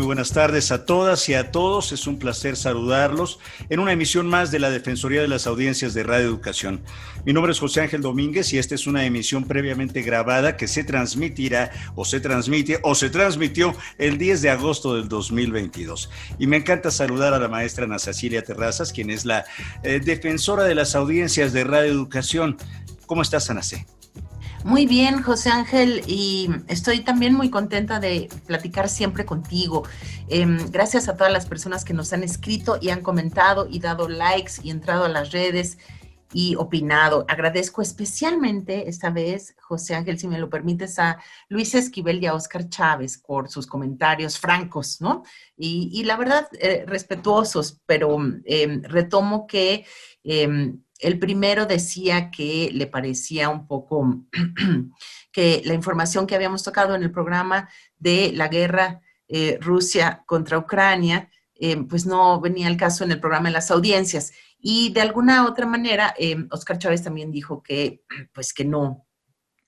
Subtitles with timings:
[0.00, 1.92] Muy buenas tardes a todas y a todos.
[1.92, 6.04] Es un placer saludarlos en una emisión más de la Defensoría de las Audiencias de
[6.04, 6.80] Radio Educación.
[7.26, 10.84] Mi nombre es José Ángel Domínguez y esta es una emisión previamente grabada que se
[10.84, 16.08] transmitirá o se transmite o se transmitió el 10 de agosto del 2022.
[16.38, 19.44] Y me encanta saludar a la maestra Ana Cecilia Terrazas, quien es la
[19.82, 22.56] eh, defensora de las audiencias de Radio Educación.
[23.04, 23.60] ¿Cómo estás, Ana?
[24.64, 29.84] Muy bien, José Ángel, y estoy también muy contenta de platicar siempre contigo.
[30.28, 34.06] Em, gracias a todas las personas que nos han escrito y han comentado y dado
[34.06, 35.78] likes y entrado a las redes
[36.34, 37.24] y opinado.
[37.26, 42.34] Agradezco especialmente esta vez, José Ángel, si me lo permites, a Luis Esquivel y a
[42.34, 45.22] Oscar Chávez por sus comentarios francos, ¿no?
[45.56, 49.86] Y, la verdad, eh, respetuosos, pero em, retomo que
[50.22, 54.24] em, el primero decía que le parecía un poco
[55.32, 60.58] que la información que habíamos tocado en el programa de la guerra eh, Rusia contra
[60.58, 64.32] Ucrania, eh, pues no venía el caso en el programa de las audiencias.
[64.58, 68.02] Y de alguna otra manera, eh, Oscar Chávez también dijo que,
[68.34, 69.06] pues que no,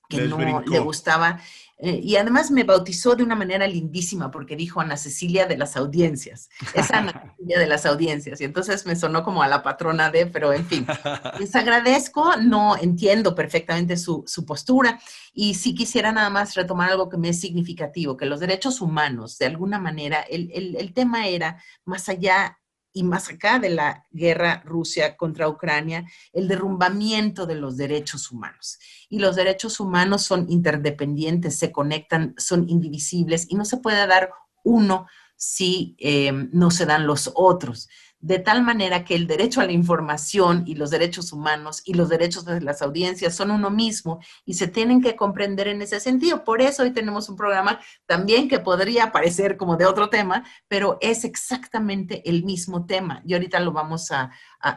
[0.09, 1.41] que no le gustaba
[1.85, 5.77] eh, y además me bautizó de una manera lindísima porque dijo Ana Cecilia de las
[5.77, 6.49] audiencias.
[6.75, 8.41] Es Ana Cecilia de las audiencias.
[8.41, 10.87] Y entonces me sonó como a la patrona de, pero en fin.
[11.41, 15.01] Les agradezco, no entiendo perfectamente su, su postura.
[15.35, 19.37] Y sí quisiera nada más retomar algo que me es significativo, que los derechos humanos,
[19.39, 22.61] de alguna manera, el, el, el tema era más allá
[22.93, 28.79] y más acá de la guerra Rusia contra Ucrania, el derrumbamiento de los derechos humanos.
[29.09, 34.31] Y los derechos humanos son interdependientes, se conectan, son indivisibles y no se puede dar
[34.65, 37.89] uno si eh, no se dan los otros
[38.23, 42.09] de tal manera que el derecho a la información y los derechos humanos y los
[42.09, 46.45] derechos de las audiencias son uno mismo y se tienen que comprender en ese sentido.
[46.45, 50.99] Por eso hoy tenemos un programa también que podría parecer como de otro tema, pero
[51.01, 54.31] es exactamente el mismo tema y ahorita lo vamos a,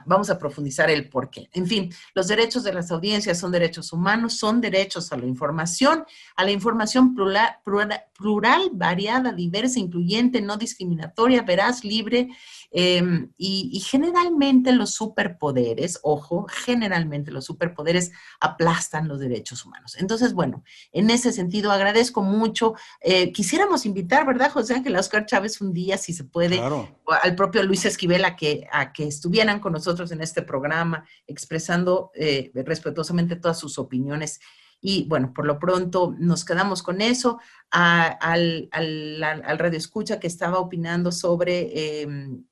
[0.06, 1.50] vamos a profundizar el por qué.
[1.54, 6.06] En fin, los derechos de las audiencias son derechos humanos, son derechos a la información,
[6.36, 12.30] a la información plural, plural variada, diversa, incluyente, no discriminatoria, veraz, libre
[12.78, 19.96] Em, y, generalmente los superpoderes, ojo, generalmente los superpoderes aplastan los derechos humanos.
[19.98, 22.74] Entonces, bueno, en ese sentido agradezco mucho.
[23.00, 27.64] Eh, quisiéramos invitar, ¿verdad, José Ángel Oscar Chávez un día, si se puede, al propio
[27.64, 33.36] Luis Esquivel a que, a que estuvieran con nosotros en este programa, expresando eh, respetuosamente
[33.36, 34.40] todas sus opiniones.
[34.82, 37.40] Y bueno, por lo pronto nos quedamos con eso.
[37.72, 42.44] al, al, radio escucha que estaba opinando sobre em,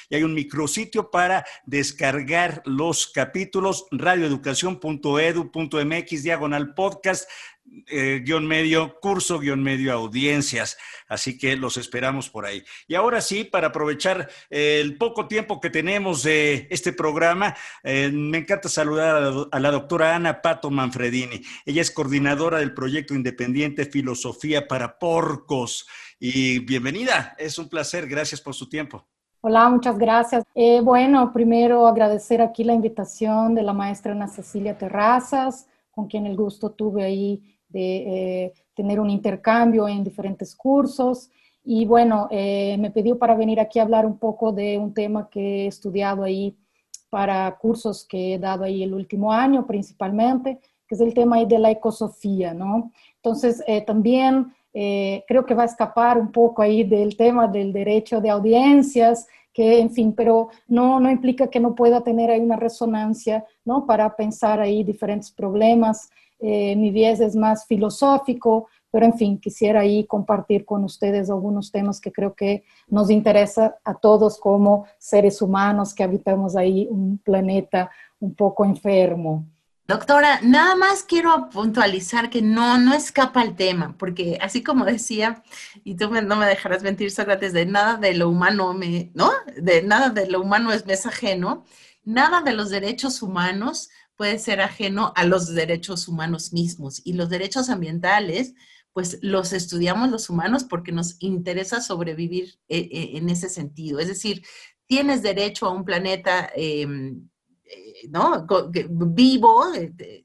[0.10, 7.30] y hay un micrositio para descargar los capítulos radioeducación.edu.mx diagonal podcast
[7.90, 10.78] eh, guion medio, curso guion medio audiencias.
[11.08, 12.64] Así que los esperamos por ahí.
[12.88, 18.10] Y ahora sí, para aprovechar eh, el poco tiempo que tenemos de este programa, eh,
[18.12, 21.42] me encanta saludar a la, doctora Ana Pato Manfredini.
[21.66, 25.88] Ella es coordinadora del proyecto independiente Filosofía para Porcos.
[26.20, 29.06] Y bienvenida, es un placer, gracias por su tiempo.
[29.42, 30.44] Hola, muchas gracias.
[30.84, 36.36] bueno, primero agradecer aquí la invitación de la maestra Ana Cecilia Terrazas, con quien el
[36.36, 41.30] gusto tuve ahí de eh, tener un intercambio en diferentes cursos.
[41.64, 45.30] Y bueno, eh, me pidió para venir aquí a hablar un poco de un tema
[45.30, 46.56] que he estudiado ahí
[47.10, 51.46] para cursos que he dado ahí el último año principalmente, que es el tema ahí
[51.46, 52.92] de la ecosofía, ¿no?
[53.16, 58.22] Entonces, eh, también creo que va a escapar un poco ahí del tema del derecho
[58.22, 59.26] de audiencias,
[59.58, 63.88] que, en fin, pero no, no implica que no pueda tener ahí una resonancia, ¿no?
[63.88, 69.80] Para pensar ahí diferentes problemas eh, mi viés es más filosófico, pero en fin, quisiera
[69.80, 75.42] ahí compartir con ustedes algunos temas que creo que nos interesa a todos como seres
[75.42, 77.90] humanos que habitamos ahí un planeta
[78.20, 79.46] un poco enfermo.
[79.88, 85.44] Doctora, nada más quiero puntualizar que no, no escapa el tema, porque así como decía,
[85.86, 89.32] y tú no me dejarás mentir, Sócrates, de nada de lo humano me, ¿no?
[89.56, 91.64] De nada de lo humano es mensajeno,
[92.04, 97.02] nada de los derechos humanos puede ser ajeno a los derechos humanos mismos.
[97.06, 98.56] Y los derechos ambientales,
[98.92, 104.00] pues los estudiamos los humanos porque nos interesa sobrevivir eh, eh, en ese sentido.
[104.00, 104.44] Es decir,
[104.86, 107.30] tienes derecho a un planeta em,
[108.10, 108.46] ¿no?
[108.90, 109.66] vivo,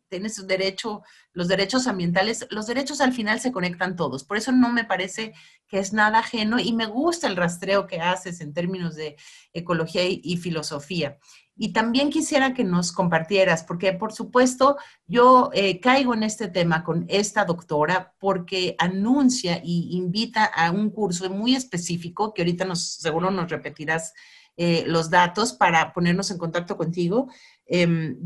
[0.08, 1.02] tienes derecho,
[1.32, 4.24] los derechos ambientales, los derechos al final se conectan todos.
[4.24, 5.32] Por eso no me parece
[5.66, 9.16] que es nada ajeno y me gusta el rastreo que haces en términos de
[9.52, 11.18] ecología y filosofía.
[11.54, 16.82] Y también quisiera que nos compartieras, porque por supuesto yo eh, caigo en este tema
[16.82, 22.94] con esta doctora porque anuncia y invita a un curso muy específico, que ahorita nos,
[22.94, 24.14] seguro nos repetirás
[24.56, 27.28] eh, los datos para ponernos en contacto contigo.
[27.66, 28.16] Em,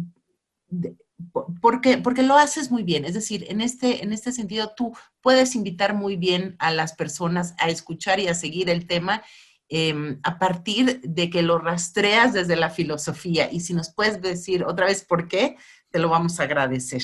[1.61, 4.93] porque, porque lo haces muy bien, es decir, en este, en este sentido tú
[5.23, 9.23] puedes invitar muy bien a las personas a escuchar y a seguir el tema
[9.69, 13.51] Em, a partir de que lo rastreas desde la filosofía.
[13.51, 15.57] Y si nos puedes decir otra vez por qué,
[15.91, 17.03] te lo vamos a agradecer.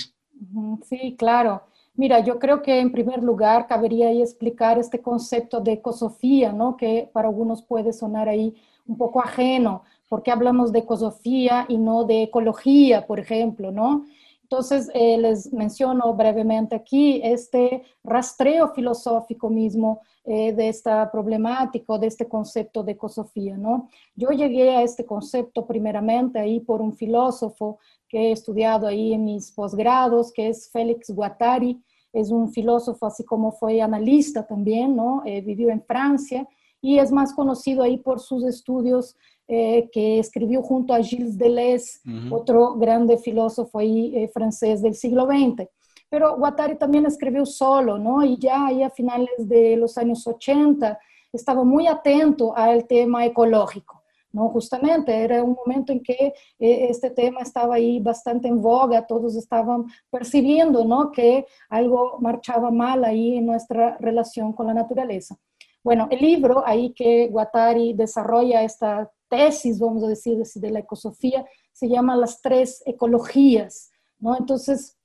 [0.85, 1.65] Sí, claro.
[1.95, 6.77] Mira, yo creo que en primer lugar cabería ahí explicar este concepto de ecosofía, ¿no?
[6.77, 8.55] Que para algunos puede sonar ahí
[8.87, 14.05] un poco ajeno, porque hablamos de ecosofía y no de ecología, por ejemplo, ¿no?
[14.43, 22.07] Entonces, eh, les menciono brevemente aquí este rastreo filosófico mismo eh, de esta problemática, de
[22.07, 23.89] este concepto de ecosofía, ¿no?
[24.15, 29.25] Yo llegué a este concepto primeramente ahí por un filósofo que he estudiado ahí en
[29.25, 31.83] mis posgrados, que es Félix Guattari,
[32.13, 35.23] es un filósofo así como fue analista también, ¿no?
[35.25, 36.47] Eh, vivió en Francia
[36.83, 39.17] y es más conocido ahí por sus estudios
[39.49, 42.01] eh, que escribió junto a Gilles Deleuze,
[42.31, 45.69] otro grande filósofo ahí, eh, francés del siglo XX.
[46.11, 48.25] Pero Guattari también escribió solo, ¿no?
[48.25, 50.99] Y ya ahí a finales de los años 80
[51.33, 54.03] estaba muy atento al tema ecológico.
[54.33, 54.49] ¿no?
[54.49, 59.37] Justamente era un momento en que eh, este tema estaba ahí bastante en voga, todos
[59.37, 61.13] estaban percibiendo, ¿no?
[61.13, 65.37] Que algo marchaba mal ahí en nuestra relación con la naturaleza.
[65.85, 71.45] Bueno, el libro ahí que Guattari desarrolla esta tesis, vamos a decir, de la ecosofía,
[71.73, 74.37] se llama Las tres ecologías, ¿no?
[74.37, 74.97] Entonces,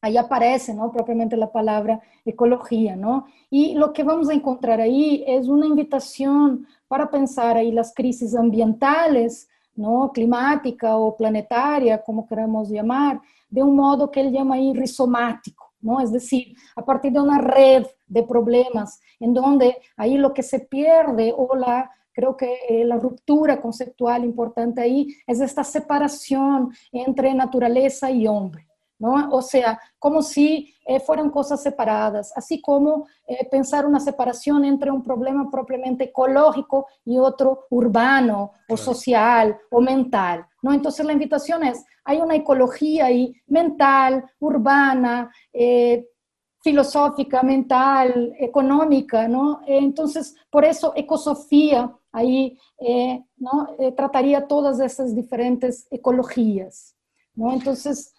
[0.00, 0.92] ahí aparece, ¿no?
[0.92, 3.26] Propiamente la palabra ecología, ¿no?
[3.50, 8.34] Y lo que vamos a encontrar ahí es una invitación para pensar ahí las crisis
[8.34, 10.10] ambientales, ¿no?
[10.12, 16.00] Climática o planetaria, como queramos llamar, de un modo que él llama ahí rizomático, ¿no?
[16.00, 20.60] Es decir, a partir de una red de problemas en donde ahí lo que se
[20.60, 27.32] pierde o la Creo que eh, la ruptura conceptual importante ahí es esta separación entre
[27.32, 28.67] naturaleza y hombre.
[28.98, 29.28] ¿No?
[29.30, 34.90] O sea, como si eh, fueran cosas separadas, así como eh, pensar una separación entre
[34.90, 40.72] un problema propiamente ecológico y otro urbano o social o mental, ¿no?
[40.72, 45.30] Entonces la invitación es, hay una ecología ahí mental, urbana,
[46.60, 49.60] filosófica, mental, económica, ¿no?
[49.66, 53.76] Entonces, por eso ecosofía ahí eh, ¿no?
[53.78, 56.94] Eh, trataría todas esas diferentes ecologías.
[57.34, 57.52] ¿no?
[57.52, 58.12] Entonces,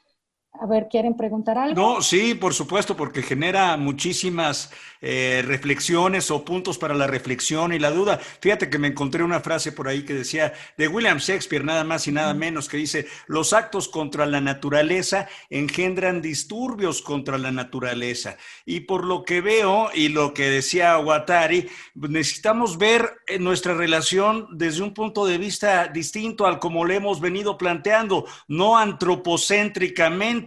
[0.54, 1.76] A ver, ¿quieren preguntar algo?
[1.80, 7.80] No, sí, por supuesto, porque genera muchísimas eh, reflexiones o puntos para la reflexión y
[7.80, 8.20] la duda.
[8.42, 12.08] Fíjate que me encontré una frase por ahí que decía de William Shakespeare, nada más
[12.08, 18.36] y nada menos, que dice, los actos contra la naturaleza engendran disturbios contra la naturaleza.
[18.66, 24.48] Y por lo que veo y lo que decía Watari, necesitamos ver eh, nuestra relación
[24.52, 30.39] desde un punto de vista distinto al como le hemos venido planteando, no antropocéntricamente,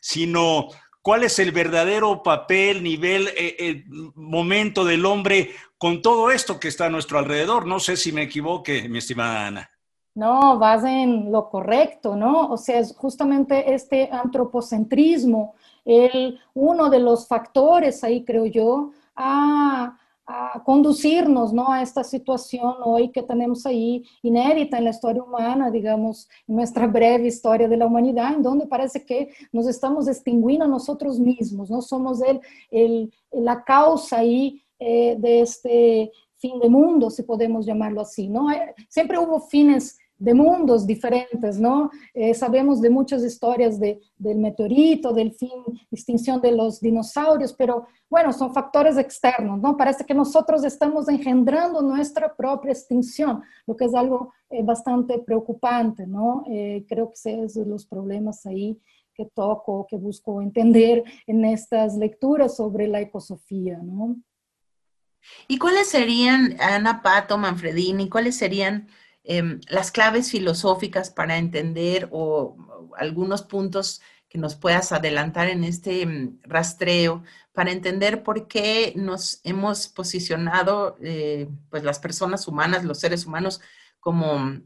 [0.00, 0.68] sino
[1.02, 3.84] cuál es el verdadero papel, nivel, eh,
[4.14, 7.66] momento del hombre con todo esto que está a nuestro alrededor.
[7.66, 9.70] No sé si me equivoque, mi estimada Ana.
[10.16, 12.48] No, vas en lo correcto, ¿no?
[12.48, 19.98] O sea, es justamente este antropocentrismo, el, uno de los factores ahí, creo yo, a
[20.26, 21.70] a conducirnos ¿no?
[21.70, 26.86] a esta situación hoy que tenemos ahí inédita en la historia humana, digamos, en nuestra
[26.88, 31.70] breve historia de la humanidad, en donde parece que nos estamos extinguindo a nosotros mismos,
[31.70, 32.40] no somos el,
[32.70, 38.28] el, la causa ahí eh, de este fin de mundo, si podemos llamarlo así.
[38.28, 38.48] ¿no?
[38.88, 41.90] Siempre hubo fines de mundos diferentes, ¿no?
[42.14, 47.86] Eh, sabemos de muchas historias de, del meteorito, del fin, extinción de los dinosaurios, pero
[48.08, 49.76] bueno, son factores externos, ¿no?
[49.76, 56.06] Parece que nosotros estamos engendrando nuestra propia extinción, lo que es algo eh, bastante preocupante,
[56.06, 56.44] ¿no?
[56.48, 58.80] Eh, creo que ese es los problemas ahí
[59.14, 64.16] que toco, que busco entender en estas lecturas sobre la ecosofía, ¿no?
[65.48, 68.88] ¿Y cuáles serían, Ana Pato, Manfredini, cuáles serían
[69.28, 72.56] Em, las claves filosóficas para entender o,
[72.96, 79.40] algunos puntos que nos puedas adelantar en este em, rastreo para entender por qué nos
[79.42, 83.60] hemos posicionado, eh, pues las personas humanas, los seres humanos,
[83.98, 84.60] como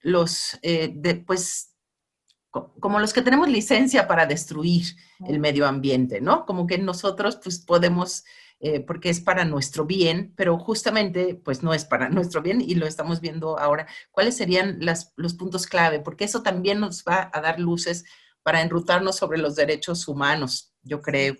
[0.00, 1.76] los, eh, pues,
[2.50, 4.96] como los que tenemos licencia para destruir
[5.28, 6.44] el medio ambiente, ¿no?
[6.44, 8.24] Como que nosotros, pues, podemos
[8.64, 12.76] eh, porque es para nuestro bien, pero justamente pues no es para nuestro bien y
[12.76, 13.88] lo estamos viendo ahora.
[14.12, 14.78] ¿Cuáles serían
[15.16, 15.98] los puntos clave?
[15.98, 18.04] Porque eso también nos va a dar luces
[18.44, 21.34] para enrutarnos sobre los derechos humanos, yo creo.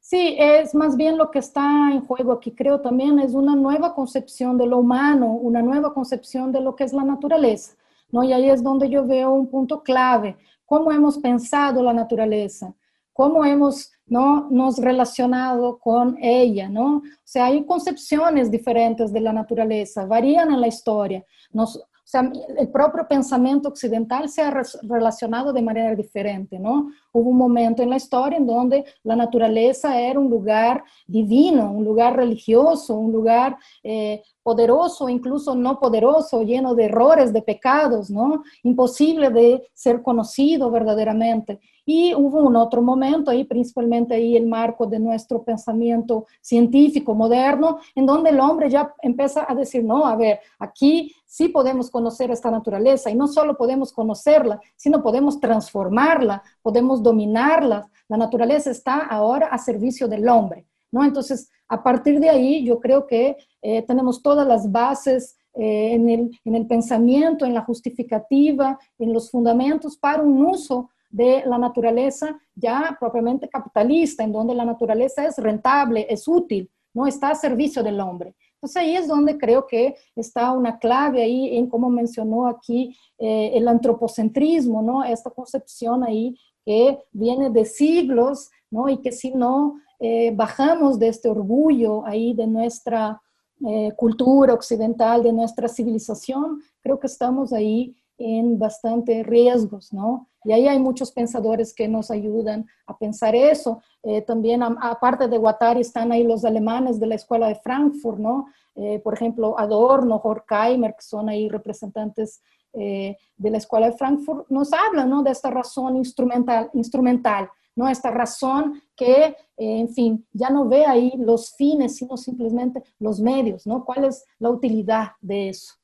[0.00, 3.94] Sí, es más bien lo que está en juego aquí, creo también, es una nueva
[3.94, 7.74] concepción de lo humano, una nueva concepción de lo que es la naturaleza,
[8.10, 8.22] ¿no?
[8.22, 12.74] Y ahí es donde yo veo un punto clave, cómo hemos pensado la naturaleza,
[13.14, 14.48] cómo hemos ¿no?
[14.50, 16.96] nos relacionado con ella, ¿no?
[16.98, 21.24] O sea, hay concepciones diferentes de la naturaleza, varían en la historia.
[21.50, 26.90] Nos, o sea, el propio pensamiento occidental se ha relacionado de manera diferente, ¿no?
[27.12, 31.82] Hubo un momento en la historia en donde la naturaleza era un lugar divino, un
[31.82, 38.42] lugar religioso, un lugar eh, poderoso, incluso no poderoso, lleno de errores, de pecados, ¿no?
[38.62, 41.58] Imposible de ser conocido verdaderamente.
[41.86, 47.78] Y hubo un otro momento ahí, principalmente ahí el marco de nuestro pensamiento científico moderno,
[47.94, 52.30] en donde el hombre ya empieza a decir, no, a ver, aquí sí podemos conocer
[52.30, 57.90] esta naturaleza y no solo podemos conocerla, sino podemos transformarla, podemos dominarla.
[58.08, 61.04] La naturaleza está ahora a servicio del hombre, ¿no?
[61.04, 66.08] Entonces, a partir de ahí, yo creo que eh, tenemos todas las bases eh, en,
[66.08, 71.58] el, en el pensamiento, en la justificativa, en los fundamentos para un uso de la
[71.58, 77.34] naturaleza ya propiamente capitalista, en donde la naturaleza es rentable, es útil, no está a
[77.36, 78.34] servicio del hombre.
[78.54, 83.52] Entonces ahí es donde creo que está una clave ahí en cómo mencionó aquí eh,
[83.54, 85.04] el antropocentrismo, ¿no?
[85.04, 88.88] Esta concepción ahí que viene de siglos, ¿no?
[88.88, 93.22] Y que si no eh, bajamos de este orgullo ahí de nuestra
[93.64, 100.28] eh, cultura occidental, de nuestra civilización, creo que estamos ahí en bastante riesgos, ¿no?
[100.44, 103.82] Y ahí hay muchos pensadores que nos ayudan a pensar eso.
[104.02, 108.46] Eh, también, aparte de Guattari, están ahí los alemanes de la Escuela de Frankfurt, ¿no?
[108.74, 112.42] Eh, por ejemplo, Adorno, Horkheimer, que son ahí representantes
[112.74, 115.22] eh, de la Escuela de Frankfurt, nos hablan, ¿no?
[115.22, 117.88] De esta razón instrumental, instrumental ¿no?
[117.88, 123.66] Esta razón que, en fin, ya no ve ahí los fines, sino simplemente los medios,
[123.66, 123.84] ¿no?
[123.84, 125.74] ¿Cuál es la utilidad de eso?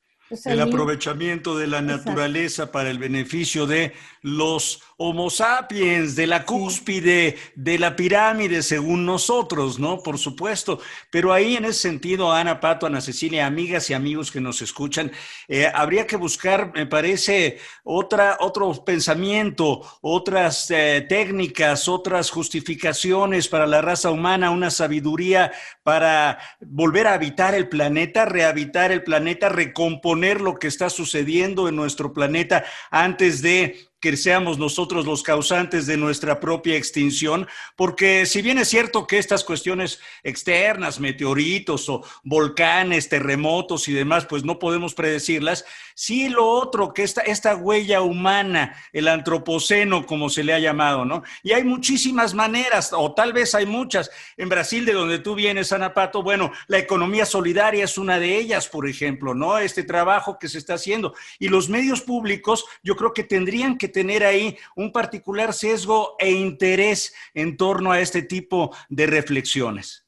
[0.45, 7.35] El aprovechamiento de la naturaleza para el beneficio de los Homo sapiens, de la cúspide,
[7.55, 10.03] de la pirámide, según nosotros, ¿no?
[10.03, 10.79] Por supuesto.
[11.09, 15.11] Pero ahí en ese sentido, Ana Pato, Ana Cecilia, amigas y amigos que nos escuchan,
[15.47, 23.65] eh, habría que buscar, me parece, otra, otro pensamiento, otras eh, técnicas, otras justificaciones para
[23.65, 30.41] la raza humana, una sabiduría para volver a habitar el planeta, rehabitar el planeta, recomponer
[30.41, 35.95] lo que está sucediendo en nuestro planeta antes de que seamos nosotros los causantes de
[35.95, 43.07] nuestra propia extinción, porque si bien es cierto que estas cuestiones externas, meteoritos o volcanes,
[43.09, 48.75] terremotos y demás, pues no podemos predecirlas, sí lo otro, que esta, esta huella humana,
[48.91, 51.21] el antropoceno, como se le ha llamado, ¿no?
[51.43, 54.09] Y hay muchísimas maneras, o tal vez hay muchas.
[54.35, 58.67] En Brasil, de donde tú vienes, Anapato, bueno, la economía solidaria es una de ellas,
[58.67, 59.59] por ejemplo, ¿no?
[59.59, 61.13] Este trabajo que se está haciendo.
[61.37, 66.31] Y los medios públicos, yo creo que tendrían que tener ahí un particular sesgo e
[66.31, 70.05] interés en torno a este tipo de reflexiones.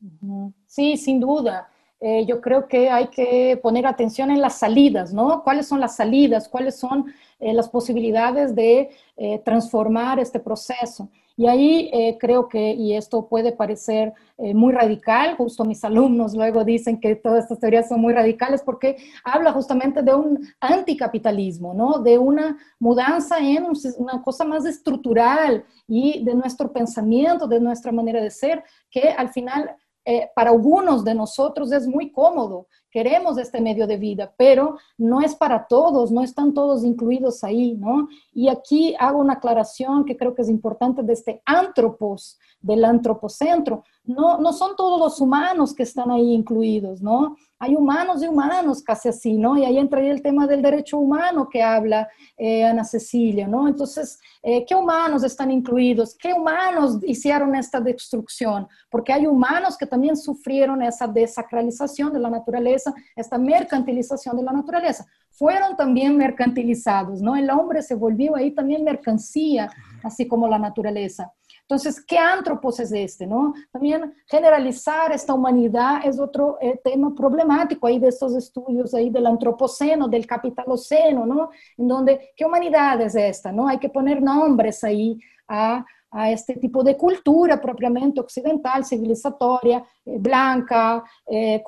[0.65, 1.69] Sí, sin duda.
[2.05, 5.41] Eh, yo creo que hay que poner atención en las salidas, ¿no?
[5.41, 6.49] ¿Cuáles son las salidas?
[6.49, 11.09] ¿Cuáles son eh, las posibilidades de eh, transformar este proceso?
[11.35, 16.99] Y ahí creo que, y esto puede parecer muy radical, justo mis alumnos luego dicen
[16.99, 21.99] que todas estas teorías son muy radicales porque habla justamente de un anticapitalismo, ¿no?
[21.99, 23.65] De una mudanza en
[23.97, 29.29] una cosa más estructural y de nuestro pensamiento, de nuestra manera de ser, que al
[29.29, 34.77] final eh, para algunos de nosotros es muy cómodo, queremos este medio de vida, pero
[34.97, 38.07] no es para todos, no están todos incluidos ahí, ¿no?
[38.33, 43.83] Y aquí hago una aclaración que creo que es importante de este antropos, del antropocentro.
[44.03, 47.35] No, no son todos los humanos que están ahí incluidos, ¿no?
[47.63, 49.57] Hay humanos y humanos casi así, ¿no?
[49.57, 53.69] Y ahí entra ahí el tema del derecho humano que habla eh, Ana Cecilia, ¿no?
[53.69, 56.13] Entonces, eh, ¿qué humanos están incluidos?
[56.13, 58.67] ¿Qué humanos hicieron esta destrucción?
[58.89, 64.51] Porque hay humanos que también sufrieron esa desacralización de la naturaleza, esta mercantilización de la
[64.51, 65.05] naturaleza.
[65.31, 67.33] Fueron también mercantilizados, ¿no?
[67.33, 69.69] El hombre se volvió ahí también mercancía,
[70.03, 71.31] así como la naturaleza.
[71.63, 73.25] Entonces, ¿qué antropos es este?
[73.25, 73.53] ¿no?
[73.71, 79.25] También generalizar esta humanidad es otro eh, tema problemático ahí de estos estudios ahí del
[79.25, 81.49] antropoceno, del capitaloceno, ¿no?
[81.77, 83.51] En donde, ¿qué humanidad es esta?
[83.51, 83.67] ¿no?
[83.67, 90.17] Hay que poner nombres ahí a, a este tipo de cultura propiamente occidental, civilizatoria, eh,
[90.19, 91.63] blanca, eh,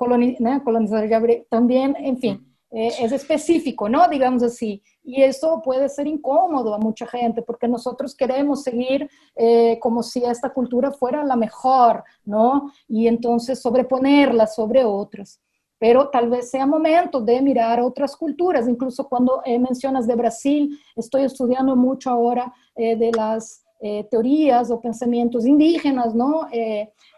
[1.50, 2.55] también, en fin.
[2.70, 4.08] Eh, es específico, ¿no?
[4.08, 4.82] Digamos así.
[5.04, 10.24] Y eso puede ser incómodo a mucha gente porque nosotros queremos seguir eh, como si
[10.24, 12.72] esta cultura fuera la mejor, ¿no?
[12.88, 15.40] Y entonces sobreponerla sobre otras.
[15.78, 18.66] Pero tal vez sea momento de mirar otras culturas.
[18.68, 23.65] Incluso cuando eh, mencionas de Brasil, estoy estudiando mucho ahora de las
[24.10, 26.48] teorías o pensamientos indígenas, ¿no?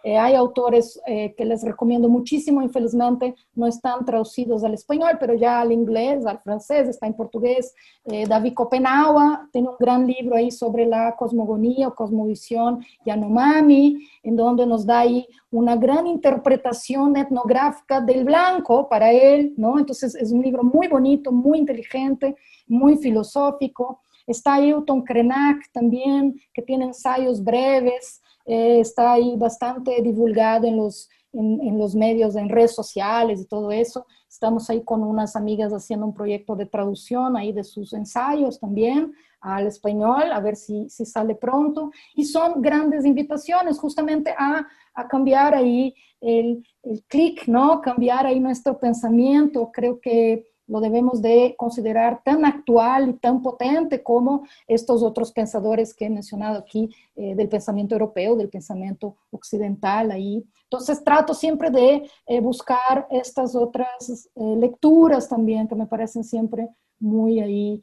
[0.05, 5.35] Eh, hay autores eh, que les recomiendo muchísimo, infelizmente no están traducidos al español, pero
[5.35, 7.75] ya al inglés, al francés, está en portugués.
[8.05, 14.37] Eh, David Copenaua tiene un gran libro ahí sobre la cosmogonía o cosmovisión Yanomami, en
[14.37, 19.79] donde nos da ahí una gran interpretación etnográfica del blanco para él, ¿no?
[19.79, 22.37] Entonces es un libro muy bonito, muy inteligente,
[22.69, 24.01] muy filosófico.
[24.29, 31.11] Está Hilton Krenak también, que tiene ensayos breves eh, está ahí bastante divulgado en los,
[31.35, 34.07] en, los medios, en redes sociales y todo eso.
[34.27, 39.13] Estamos ahí con unas amigas haciendo un proyecto de traducción ahí de sus ensayos también
[39.43, 41.91] al español, a ver si, si sale pronto.
[42.15, 47.83] Y son grandes invitaciones justamente a, a cambiar ahí el, el clic, ¿no?
[47.83, 49.71] Cambiar ahí nuestro pensamiento.
[49.71, 55.95] Creo que lo debemos de considerar tan actual y tan potente como estos otros pensadores
[55.95, 60.45] que he mencionado aquí eh, del pensamiento europeo, del pensamiento occidental ahí.
[60.65, 66.69] Entonces trato siempre de eh, buscar estas otras eh, lecturas también que me parecen siempre
[67.01, 67.83] muy ahí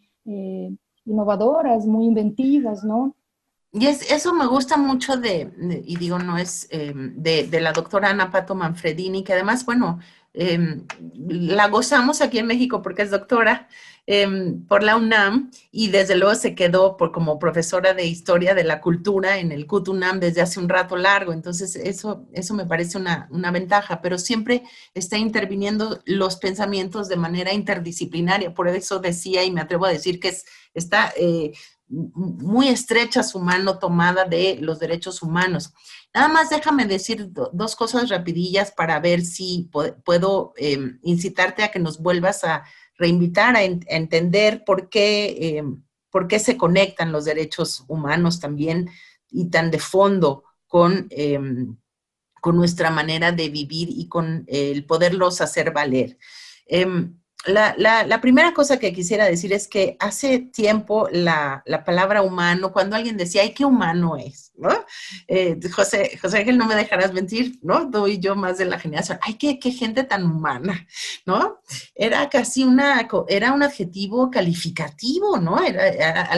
[1.06, 3.16] innovadoras, muy inventivas, ¿no?
[3.72, 5.52] Y es, eso me gusta mucho de,
[5.86, 10.00] y digo, no es de, de, la doctora Ana Pato Manfredini, que además, bueno,
[10.38, 10.86] Em,
[11.28, 13.70] la gozamos aquí en México porque es doctora
[14.06, 18.66] em, por la UNAM y desde luego se quedó por, como profesora de historia de
[18.66, 21.32] la cultura en el CUT-UNAM desde hace un rato largo.
[21.34, 27.16] Entonces, eso, eso me parece una, una, ventaja, pero siempre está interviniendo los pensamientos de
[27.16, 28.54] manera interdisciplinaria.
[28.54, 31.14] Por eso decía y me atrevo a decir que es, está...
[31.18, 31.54] Eh,
[31.88, 35.74] muy estrecha su mano tomada de los derechos humanos.
[36.14, 39.70] Nada más déjame decir dos cosas rapidillas para ver si
[40.04, 42.64] puedo em, incitarte a que nos vuelvas a
[42.98, 48.90] reinvitar a, entender por qué, em, por qué se conectan los derechos humanos también
[49.30, 51.78] y tan de fondo con, em,
[52.42, 56.18] con nuestra manera de vivir y con el poderlos hacer valer.
[57.46, 63.18] La, primera cosa que quisiera decir es que hace tiempo la, palabra humano, cuando alguien
[63.18, 64.70] decía, ay, qué humano es, ¿no?
[65.28, 67.90] Eh, José, José Ángel, no me dejarás mentir, ¿no?
[67.90, 70.88] Tú y yo más de la generación, ay, qué, qué gente tan humana,
[71.26, 71.60] ¿no?
[71.94, 75.60] Era casi una, era un adjetivo calificativo, ¿no?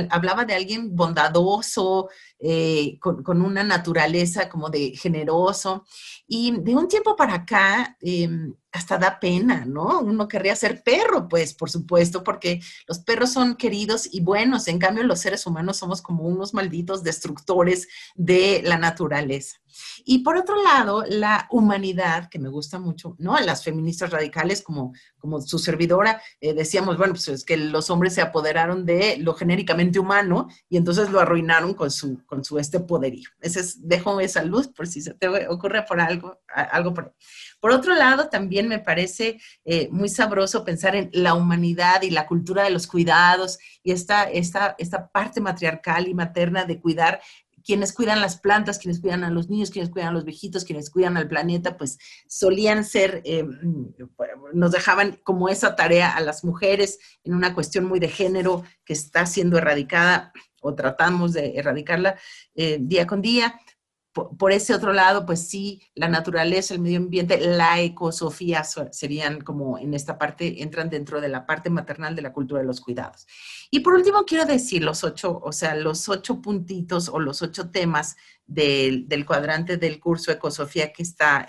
[0.10, 5.86] hablaba de alguien bondadoso, eh, con, una naturaleza como de generoso.
[6.28, 10.02] Y de un tiempo para acá, em, hasta da pena, ¿no?
[10.02, 14.78] Uno querría ser perro, pues, por supuesto, porque los perros son queridos y buenos, en
[14.80, 19.58] cambio los seres humanos somos como unos malditos destructores de la naturaleza.
[20.06, 23.40] Y por otro lado, la humanidad, que me gusta mucho, ¿no?
[23.40, 28.14] Las feministas radicales, como, como su servidora, eh, decíamos, bueno, pues es que los hombres
[28.14, 32.80] se apoderaron de lo genéricamente humano y entonces lo arruinaron con su, con su este
[32.80, 33.30] poderío.
[33.42, 37.16] Ese es, dejo esa luz por si se te ocurre por algo, algo por.
[37.60, 42.28] Por otro lado, también me parece eh, muy sabroso pensar en la humanidad y la
[42.28, 47.20] cultura de los cuidados y esta, esta, esta parte matriarcal y materna de cuidar
[47.68, 50.90] quienes cuidan las plantas, quienes cuidan a los niños, quienes cuidan a los viejitos, quienes
[50.90, 53.46] cuidan al planeta, pues solían ser, eh,
[54.54, 58.94] nos dejaban como esa tarea a las mujeres en una cuestión muy de género que
[58.94, 62.18] está siendo erradicada o tratamos de erradicarla
[62.56, 63.60] eh, día con día
[64.18, 69.78] por, ese otro lado, pues sí, la naturaleza, el medio ambiente, la ecosofía serían como
[69.78, 73.28] en esta parte, entran dentro de la parte maternal de la cultura de los cuidados.
[73.70, 77.70] Y por último, quiero decir los ocho, o sea, los ocho puntitos o los ocho
[77.70, 81.48] temas del, cuadrante del curso Ecosofía que está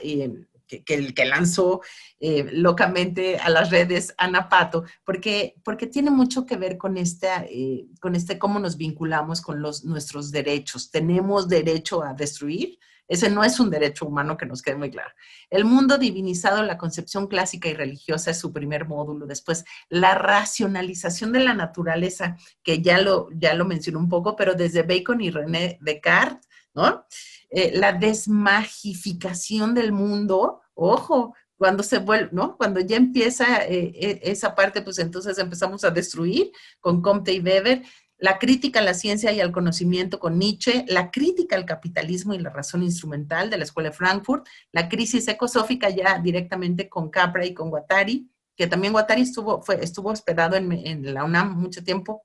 [0.68, 1.81] que, que, lanzó
[2.20, 7.44] eh, locamente a las redes Ana Pato, porque, porque tiene mucho que ver con, esta,
[7.48, 10.90] eh, con este cómo nos vinculamos con los, nuestros derechos.
[10.90, 12.78] ¿Tenemos derecho a destruir?
[13.09, 15.11] Ese no es un derecho humano que nos quede muy claro.
[15.48, 19.26] El mundo divinizado, la concepción clásica y religiosa es su primer módulo.
[19.26, 24.54] Después, la racionalización de la naturaleza, que ya lo, ya lo mencioné un poco, pero
[24.54, 27.07] desde Bacon y René Descartes, ¿no?
[27.51, 32.57] Eh, la desmagificación del mundo, ojo, cuando se vuelve, ¿no?
[32.57, 37.41] Cuando ya empieza eh, eh, esa parte, pues entonces empezamos a destruir con Comte y
[37.41, 37.83] Weber,
[38.19, 42.39] la crítica a la ciencia y al conocimiento con Nietzsche, la crítica al capitalismo y
[42.39, 47.47] la razón instrumental de la Escuela de Frankfurt, la crisis ecosófica ya directamente con Capra
[47.47, 51.83] y con Guattari, que también Guattari estuvo, fue, estuvo hospedado en, en la UNAM mucho
[51.83, 52.25] tiempo,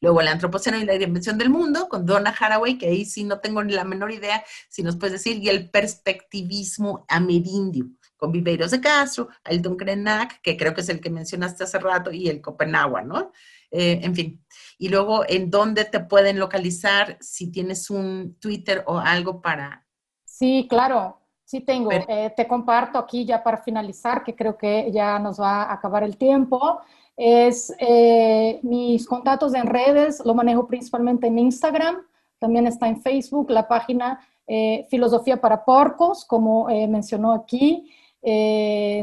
[0.00, 3.40] Luego el antropoceno y la dimensión del mundo con Donna Haraway, que ahí sí no
[3.40, 8.70] tengo ni la menor idea si nos puedes decir, y el perspectivismo amerindio con Viveiros
[8.70, 12.40] de Castro, Ailton Krenak, que creo que es el que mencionaste hace rato, y el
[12.40, 13.32] Copenhague, ¿no?
[13.70, 14.44] Eh, en fin.
[14.78, 19.86] Y luego, ¿en dónde te pueden localizar si tienes un Twitter o algo para...
[20.24, 21.90] Sí, claro, sí tengo.
[21.92, 26.02] Eh, te comparto aquí ya para finalizar, que creo que ya nos va a acabar
[26.02, 26.80] el tiempo
[27.16, 31.96] es eh, mis contactos en redes, lo manejo principalmente en Instagram,
[32.38, 37.90] también está en Facebook, la página eh, Filosofía para Porcos, como eh, mencionó aquí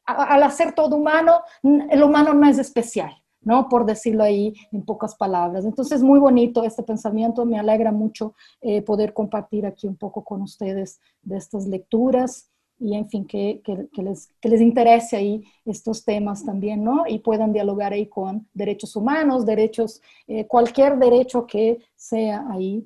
[0.06, 3.16] al hacer todo humano, el humano no es especial.
[3.48, 3.70] ¿No?
[3.70, 5.64] Por decirlo ahí en pocas palabras.
[5.64, 10.42] Entonces, muy bonito este pensamiento, me alegra mucho eh, poder compartir aquí un poco con
[10.42, 16.04] ustedes de estas lecturas y, en fin, que, que, les, que les interese ahí estos
[16.04, 17.06] temas también, ¿no?
[17.08, 22.86] Y puedan dialogar ahí con derechos humanos, derechos, eh, cualquier derecho que sea ahí.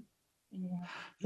[0.51, 0.69] Eh,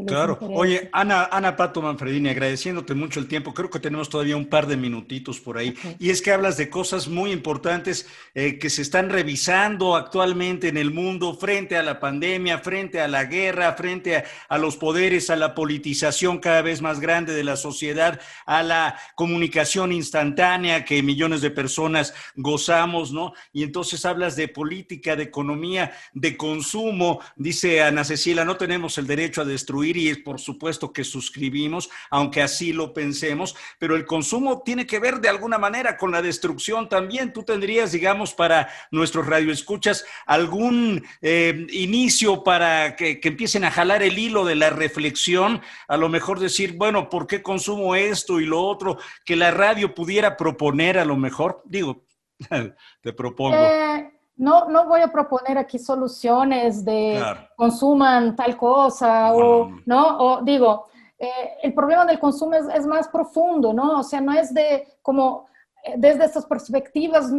[0.05, 0.37] Claro.
[0.41, 3.53] Oye, Ana, Ana Pato Manfredini, agradeciéndote mucho el tiempo.
[3.53, 5.75] Creo que tenemos todavía un par de minutitos por ahí.
[5.99, 10.77] Y es que hablas de cosas muy importantes eh, que se están revisando actualmente en
[10.77, 15.29] el mundo frente a la pandemia, frente a la guerra, frente a, a, los poderes,
[15.29, 21.03] a la politización cada vez más grande de la sociedad, a la comunicación instantánea que
[21.03, 23.33] millones de personas gozamos, ¿no?
[23.53, 27.21] Y entonces hablas de política, de economía, de consumo.
[27.37, 32.41] Dice Ana Cecilia, no tenemos el derecho a destruir y por supuesto que suscribimos, aunque
[32.41, 36.89] así lo pensemos, pero el consumo tiene que ver de alguna manera con la destrucción
[36.89, 37.33] también.
[37.33, 44.17] Tú tendrías, digamos, para nuestros radioescuchas algún eh, inicio para que, empiecen a jalar el
[44.17, 48.61] hilo de la reflexión, a lo mejor decir, bueno, ¿por qué consumo esto y lo
[48.61, 48.97] otro?
[49.25, 52.05] Que la radio pudiera proponer a lo mejor, digo,
[53.01, 53.57] te propongo.
[53.57, 57.23] Eh, no, no voy a proponer aquí soluciones de
[57.55, 60.17] consuman tal cosa o, ¿no?
[60.17, 63.99] O digo, eh, el problema del consumo es, más profundo, ¿no?
[63.99, 65.45] O sea, no es de como
[65.83, 67.31] eh, desde estas perspectivas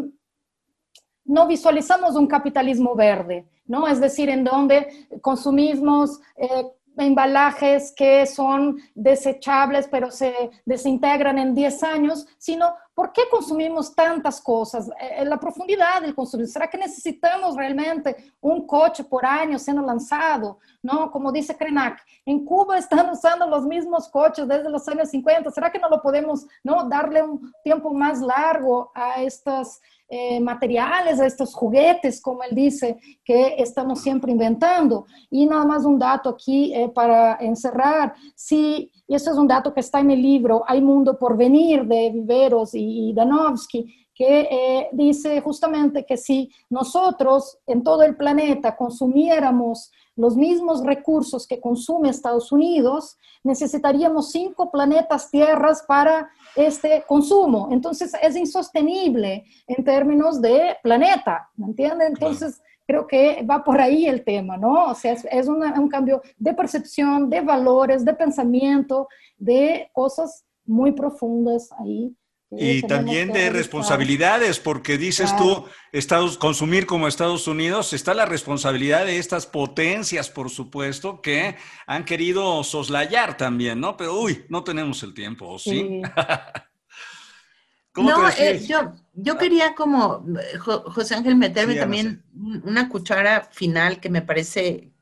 [1.24, 3.86] no visualizamos un capitalismo verde, ¿no?
[3.86, 11.82] Es decir, en donde consumimos eh, embalajes que son desechables pero se desintegran en 10
[11.82, 14.88] años, sino ¿por qué consumimos tantas cosas?
[14.98, 16.46] En eh, la profundidad del consumo.
[16.46, 20.58] ¿Será que necesitamos realmente un coche por año siendo lanzado?
[20.82, 21.10] ¿No?
[21.10, 25.50] Como dice Krenak, en Cuba están usando los mismos coches desde los años 50.
[25.50, 26.88] ¿Será que no lo podemos ¿no?
[26.88, 32.96] darle un tiempo más largo a estas eh, materiales, a estos juguetes, como él dice,
[33.24, 35.06] que estamos siempre inventando.
[35.30, 39.74] Y nada más un dato aquí eh, para encerrar, sí, y eso es un dato
[39.74, 44.88] que está en el libro, Hay Mundo por Venir de Viveros y, Danovsky, que eh,
[44.92, 52.08] dice justamente que si nosotros en todo el planeta consumiéramos los mismos recursos que consume
[52.08, 57.68] Estados Unidos, necesitaríamos cinco planetas tierras para este consumo.
[57.70, 62.08] Entonces es insostenible en términos de planeta, ¿me entienden?
[62.08, 64.86] Entonces creo que va por ahí el tema, ¿no?
[64.86, 71.68] O sea, es, un cambio de percepción, de valores, de pensamiento, de cosas muy profundas
[71.78, 72.16] ahí
[72.50, 79.04] y también de responsabilidades, porque dices tú, Estados, consumir como Estados Unidos, está la responsabilidad
[79.04, 81.56] de estas potencias, por supuesto, que
[81.86, 83.96] han querido soslayar también, ¿no?
[83.96, 86.02] Pero, uy, no tenemos el tiempo, ¿sí?
[87.96, 90.24] no, eh, yo, yo quería como,
[90.60, 92.22] José Ángel, meterme también
[92.62, 94.92] una cuchara final que me parece,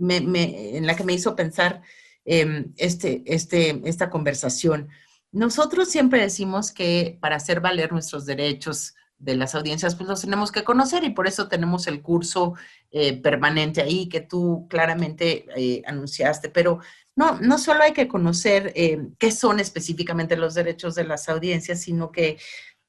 [0.00, 1.82] en la que me hizo pensar
[2.24, 4.88] em, este, este, esta conversación.
[5.34, 10.52] Nosotros siempre decimos que para hacer valer nuestros derechos de las audiencias, pues los tenemos
[10.52, 12.54] que conocer y por eso tenemos el curso
[12.92, 16.50] eh, permanente ahí que tú claramente eh, anunciaste.
[16.50, 16.78] Pero
[17.16, 21.80] no, no solo hay que conocer eh, qué son específicamente los derechos de las audiencias,
[21.80, 22.38] sino que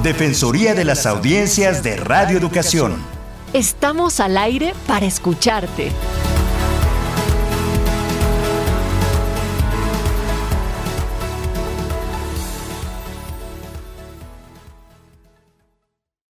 [0.02, 2.96] Defensoría de las Audiencias de Radio Educación.
[3.52, 5.90] Estamos al aire para escucharte.